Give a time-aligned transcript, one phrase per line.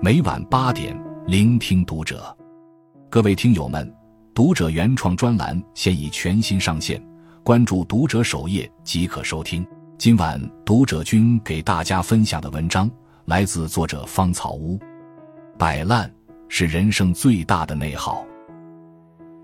[0.00, 2.24] 每晚八点，聆听读者。
[3.10, 3.92] 各位听友们，
[4.32, 7.04] 读者原创专栏现已全新上线，
[7.42, 9.66] 关注读者首页即可收听。
[9.98, 12.88] 今晚读者君给大家分享的文章
[13.24, 14.78] 来自作者芳草屋。
[15.58, 16.08] 摆烂
[16.48, 18.24] 是人生最大的内耗。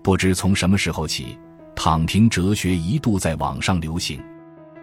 [0.01, 1.37] 不知从什么时候起，
[1.75, 4.23] 躺平哲学一度在网上流行。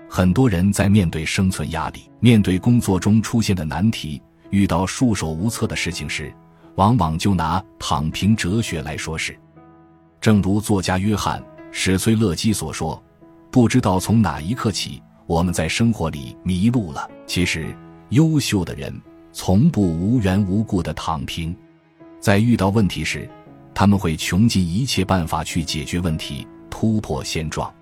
[0.07, 4.21] 很多人在面对生存压力、面对工作中出现的难题、
[4.53, 6.33] 遇到束手无策的事情时，
[6.75, 9.35] 往往就拿躺平哲学来说事。
[10.21, 11.41] 正如作家约翰·
[11.73, 13.03] 史崔勒基所说
[13.51, 17.11] ：“不知道从哪一刻起，我们在生活里迷路了。
[17.27, 17.75] 其实，
[18.11, 18.95] 优秀的人
[19.33, 21.57] 从不无缘无故的躺平，
[22.21, 23.27] 在遇到问题时，
[23.75, 27.73] 他们会穷尽一切办法去解决问题，突破现状。”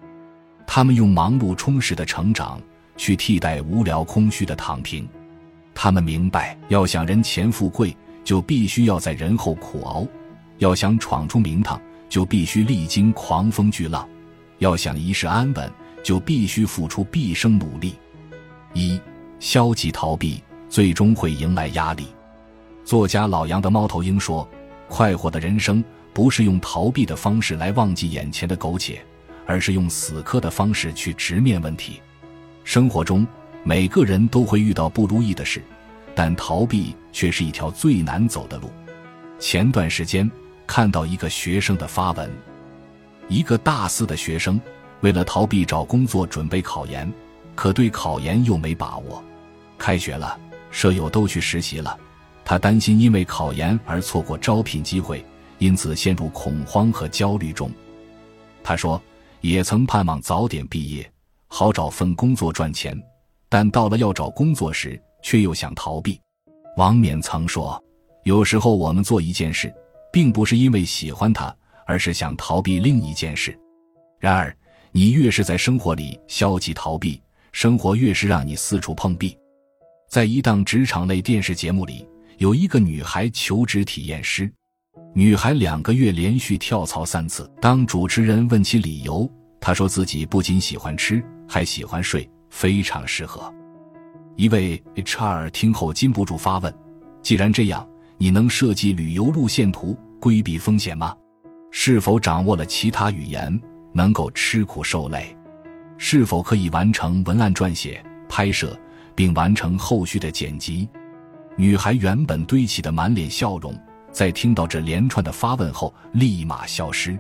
[0.68, 2.62] 他们用忙碌充实的成长
[2.96, 5.08] 去替代无聊空虚的躺平，
[5.74, 10.06] 他们明白，要想人前富贵，就必须要在人后苦熬；
[10.58, 14.06] 要想闯出名堂，就必须历经狂风巨浪；
[14.58, 15.70] 要想一世安稳，
[16.02, 17.94] 就必须付出毕生努力。
[18.74, 19.00] 一
[19.38, 22.08] 消极逃避，最终会迎来压力。
[22.84, 24.48] 作家老杨的猫头鹰说
[24.88, 29.00] ：“快活的人生，不是用逃避的方式来忘记眼前的苟且。”
[29.46, 32.00] 而是用死磕的方式去直面问题。
[32.62, 33.26] 生活中，
[33.62, 35.62] 每个人都会遇到不如意的事，
[36.14, 38.70] 但逃避却是一条最难走的路。
[39.38, 40.28] 前段时间
[40.66, 42.30] 看到一个学生的发文，
[43.28, 44.60] 一个大四的学生
[45.00, 47.10] 为了逃避找工作准备考研，
[47.54, 49.22] 可对考研又没把握。
[49.78, 50.38] 开学了，
[50.70, 51.98] 舍友都去实习了，
[52.44, 55.24] 他担心因为考研而错过招聘机会，
[55.58, 57.70] 因此陷入恐慌和焦虑中。
[58.62, 59.00] 他说。
[59.42, 61.10] 也曾盼望早点毕业，
[61.48, 62.94] 好找份工作赚钱，
[63.50, 66.18] 但到了要找工作时，却又想逃避。
[66.76, 67.82] 王冕曾说
[68.24, 69.70] ：“有时候我们做一件事，
[70.12, 73.58] 并不是因为喜欢它，而是想逃避另一件事。
[74.20, 74.56] 然而，
[74.92, 79.36] 你越是在生活里消极逃避，生活越是让你四处碰壁。”
[80.08, 82.08] 在一档职场类电视节目里，
[82.38, 84.50] 有一个女孩求职体验师。
[85.12, 89.28] 女孩两个月连续跳槽三次，当主持人问起理由，
[89.60, 93.52] 她说自己不仅喜欢吃，还喜欢睡，非常适合。
[94.36, 96.74] 一位 HR 听后禁不住发问
[97.22, 97.88] ：“既然这样，
[98.18, 101.16] 你能设计旅游路线图规避风险吗？
[101.70, 103.60] 是否掌握了其他语言，
[103.92, 105.36] 能够吃苦受累？
[105.96, 108.78] 是否可以完成文案撰写、拍摄，
[109.14, 110.88] 并完成后续的剪辑？”
[111.56, 113.74] 女孩原本堆起的满脸笑容。
[114.12, 117.16] 在听到这连串的发问后，立马消失。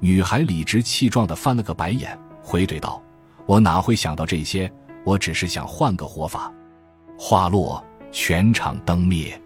[0.00, 3.02] 女孩理直气壮地翻了个白眼，回怼道
[3.46, 4.70] ：“我哪会想到这些？
[5.04, 6.52] 我只是想换个活法。”
[7.18, 9.40] 话落，全场灯灭。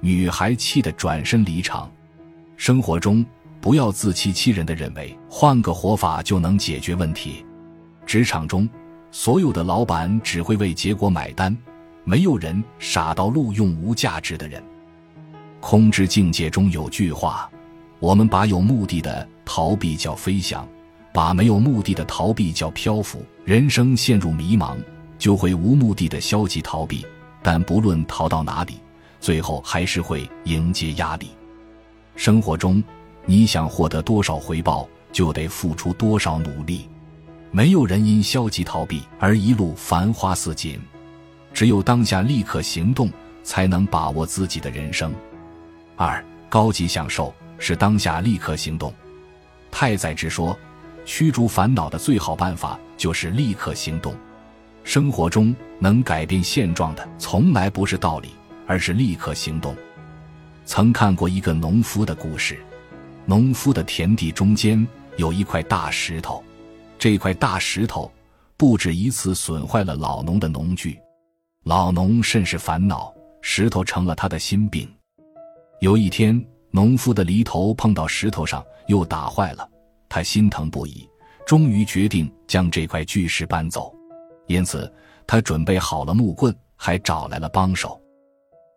[0.00, 1.90] 女孩气得转身离场。
[2.56, 3.24] 生活中，
[3.60, 7.44] 不要自欺欺人的认为换个活法就能解决问题。
[8.06, 8.68] 职场中，
[9.10, 11.56] 所有的老板只会为结果买单，
[12.04, 14.62] 没有人傻到录用无价值的人。
[15.60, 17.50] 空之境界中有句话：
[17.98, 20.66] 我们把有目的的逃避叫飞翔，
[21.12, 23.24] 把没有目的的逃避叫漂浮。
[23.44, 24.76] 人生陷入迷茫，
[25.18, 27.04] 就会无目的的消极逃避，
[27.42, 28.80] 但不论逃到哪里，
[29.20, 31.30] 最后还是会迎接压力。
[32.14, 32.82] 生活中，
[33.24, 36.88] 你想获得多少回报，就得付出多少努力。
[37.50, 40.78] 没有人因消极逃避而一路繁花似锦，
[41.52, 43.10] 只有当下立刻行动，
[43.42, 45.12] 才能把握自己的人生。
[45.96, 48.94] 二高级享受是当下立刻行动。
[49.70, 50.56] 太宰治说
[51.12, 54.14] ：“驱逐烦恼的最好办法就是立刻行动。”
[54.84, 58.28] 生活中能改变现状的，从来不是道理，
[58.64, 59.74] 而是立刻行动。
[60.64, 62.56] 曾看过一个农夫的故事，
[63.26, 66.44] 农夫的田地中间有一块大石头，
[66.96, 68.08] 这块大石头
[68.56, 70.96] 不止一次损坏了老农的农具，
[71.64, 74.88] 老农甚是烦恼，石头成了他的心病。
[75.80, 76.40] 有一天，
[76.70, 79.68] 农夫的犁头碰到石头上，又打坏了，
[80.10, 81.08] 他心疼不已，
[81.46, 83.94] 终于决定将这块巨石搬走。
[84.46, 84.92] 因此，
[85.26, 87.98] 他准备好了木棍，还找来了帮手。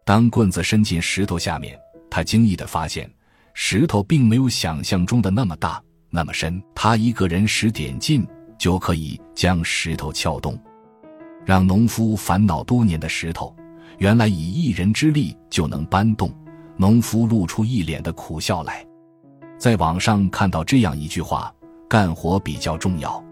[0.05, 1.77] 当棍子伸进石头下面，
[2.09, 3.11] 他惊异的发现，
[3.55, 6.61] 石头并没有想象中的那么大、那么深。
[6.75, 8.25] 他一个人使点劲，
[8.59, 10.55] 就可以将石头撬动。
[11.43, 13.55] 让农夫烦恼多年的石头，
[13.97, 16.31] 原来以一人之力就能搬动。
[16.77, 18.85] 农夫露出一脸的苦笑来，
[19.57, 21.53] 在网上看到这样一句话
[21.87, 23.23] ：“干活比较重要，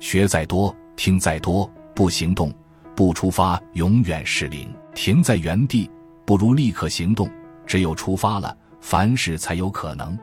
[0.00, 2.52] 学再多，听再多，不行动，
[2.94, 4.68] 不出发，永远是零。
[4.94, 5.90] 停在原地，
[6.24, 7.28] 不如立刻行动。
[7.66, 10.18] 只有出发了，凡事才有可能。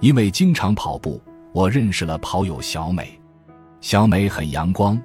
[0.00, 1.22] 因为经常跑步，
[1.52, 3.18] 我认识了跑友小美。
[3.80, 5.00] 小美很阳光，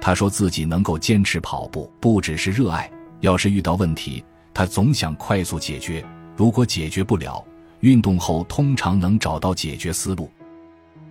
[0.00, 2.90] 她说自己能够坚持跑步，不只是热爱。
[3.20, 4.22] 要是遇到问题，
[4.52, 6.04] 她总想快速解决。
[6.36, 7.42] 如果解决不了，
[7.80, 10.30] 运动后通常能找到解决思路。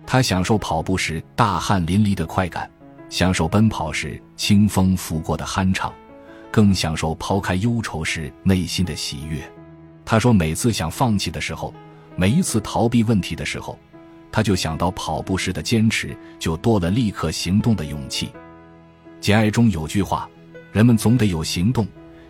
[0.06, 2.70] 他享受跑步时大汗淋漓的快感，
[3.08, 5.92] 享受奔跑时清风拂过的酣畅，
[6.50, 9.40] 更享受抛开忧愁时内心的喜悦。
[10.04, 11.74] 他说，每次想放弃的时候，
[12.14, 13.76] 每一次逃避问题的时候，
[14.30, 18.26] 他就想到跑步时的坚持，就多了立刻行动的勇气。
[19.20, 20.28] 《简爱》中有句话
[20.70, 21.84] ：“人们总得有行动，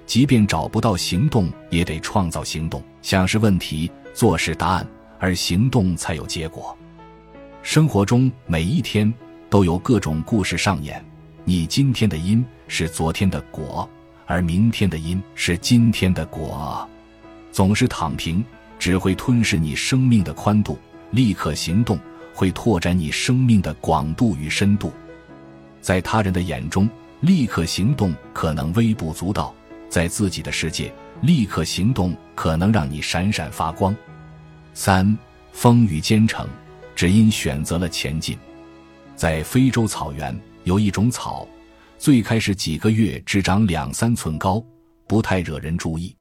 [0.07, 2.83] 即便找不到行动，也得创造行动。
[3.03, 6.75] 想是问题，做事答案，而行动才有结果。”
[7.61, 9.13] 生活中每一天
[9.51, 11.05] 都有各种故事上演，
[11.45, 13.87] 你今天的因是昨天的果，
[14.25, 16.89] 而明天的因是今天的果。
[17.53, 18.43] 总是躺平，
[18.79, 20.79] 只会吞噬你生命的宽度；
[21.11, 22.01] 立刻行动，
[22.33, 24.91] 会拓展你生命的广度与深度。
[25.83, 26.89] 在他人的眼中，
[27.21, 29.53] 立刻行动可能微不足道；
[29.91, 30.91] 在自己的世界，
[31.21, 33.97] 立刻行动可能让你闪闪发光。
[34.75, 35.19] 三
[35.51, 36.47] 风雨兼程，
[36.95, 38.39] 只因选择了前进。
[39.17, 41.49] 在非洲草原，有一种草，
[41.99, 44.63] 最开始几个月只长两三寸高，
[45.09, 46.15] 不太惹人注意。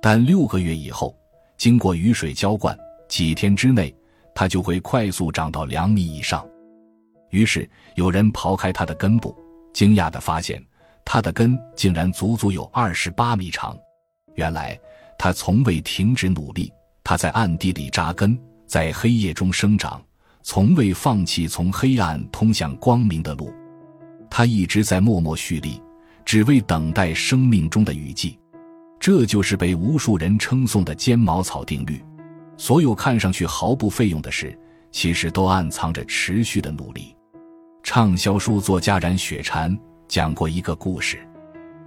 [0.00, 1.14] 但六个月以后，
[1.58, 2.76] 经过雨水浇灌，
[3.06, 3.94] 几天之内，
[4.34, 6.48] 它就会快速长到两米以上。
[7.30, 9.36] 于是有人刨开它的根部，
[9.74, 10.64] 惊讶地发现，
[11.04, 13.76] 它的根竟然足足有二十八米长。
[14.36, 14.78] 原来，
[15.18, 16.72] 他从未停止努力，
[17.02, 20.00] 他在暗地里扎根，在黑夜中生长，
[20.42, 23.52] 从未放弃从黑暗通向光明的路。
[24.30, 25.82] 他一直在默默蓄力，
[26.24, 28.38] 只为等待生命中的雨季。
[29.00, 32.02] 这就是被无数人称颂的尖毛草定律。
[32.56, 34.56] 所有看上去毫不费用的事，
[34.90, 37.14] 其实都暗藏着持续的努力。
[37.82, 39.76] 畅销书作家冉雪婵
[40.08, 41.18] 讲过一个故事：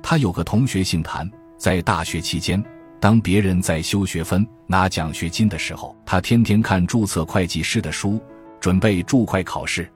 [0.02, 2.64] 他有个同学姓谭，在大学期间，
[3.02, 8.22] 当别人在修学分、拿奖学金的时候，他天天看注册会计师的书，
[8.60, 9.92] 准备注会考试。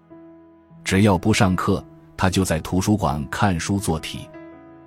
[0.84, 1.86] 只要不上课，
[2.18, 4.28] 他就在图书馆看书做题。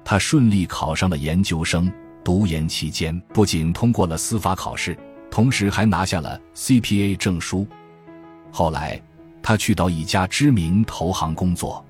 [0.04, 1.90] 他顺利考上了研究生。
[2.24, 4.98] 读研期间，不仅通过了司法考试，
[5.30, 7.66] 同时还拿下了 CPA 证书。
[8.50, 9.00] 后来，
[9.40, 11.82] 他去到一家知名投行工作。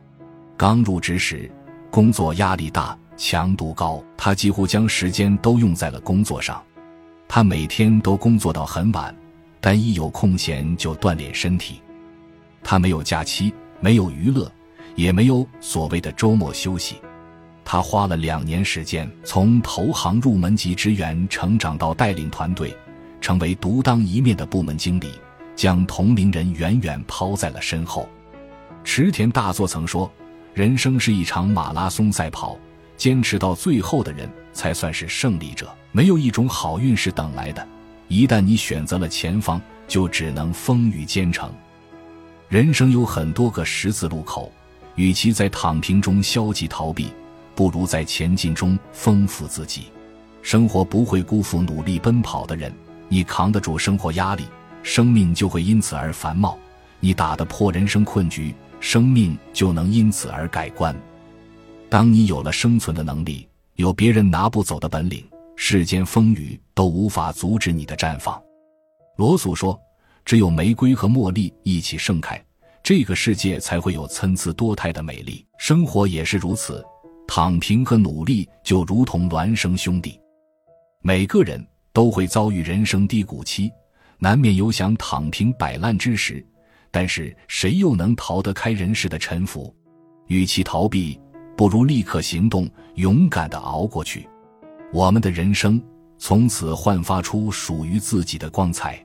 [0.58, 1.50] 刚入职时，
[1.90, 6.62] 工作压力大，强度高，他几乎将时间都用在了工作上。
[7.26, 9.15] 他每天都工作到很晚，
[9.61, 11.82] 但一有空闲就锻炼身体。
[12.62, 14.50] 他没有假期，没有娱乐，
[14.94, 16.97] 也没有所谓的周末休息。
[17.65, 22.75] 他花了两年时间，从投行入门级职员成长到带领团队，
[23.21, 25.12] 成为独当一面的部门经理，
[25.55, 28.09] 将同龄人远远抛在了身后。
[28.85, 30.11] 池田大作曾说
[30.55, 32.56] ：“人生是一场马拉松赛跑，
[32.99, 35.75] 坚持到最后的人才算是胜利者。
[35.93, 37.67] 没有一种好运是等来的，
[38.09, 41.50] 一旦你选择了前方，就只能风雨兼程。
[42.50, 44.53] 人生有很多个十字路口，
[44.97, 47.11] 与其在躺平中消极逃避。”
[47.55, 49.87] 不如在前进中丰富自己，
[50.43, 52.73] 生活不会辜负努力奔跑的人。
[53.09, 54.45] 你扛得住生活压力，
[54.85, 56.57] 生命就会因此而繁茂；
[57.00, 60.95] 你打得破人生困局，生命就能因此而改观。
[61.90, 65.26] 当你有了生存的能力，有别人拿不走的本领，
[65.57, 68.40] 世间风雨都无法阻止你的绽放。
[69.16, 69.78] 罗素说
[70.25, 72.42] ：“只有玫瑰和茉莉一起盛开，
[72.83, 75.45] 这个世界才会有参差多态的美丽。
[75.59, 76.85] 生活也是如此。”
[77.30, 80.18] 躺平和努力就如同孪生兄弟，
[81.02, 83.71] 每个人都会遭遇人生低谷期，
[84.18, 86.42] 难免有想躺平摆烂之时。
[86.90, 89.75] 但是谁又能逃得开人世的沉浮？
[90.28, 91.21] 与其逃避，
[91.59, 94.29] 不如立刻行动，勇敢的熬过去。
[94.93, 95.83] 我们的人生
[96.17, 99.05] 从此焕发出属于自己的光彩。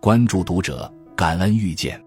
[0.00, 2.04] 关注读者，感恩遇见。